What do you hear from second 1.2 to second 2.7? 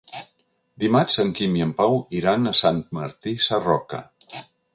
en Quim i en Pau iran a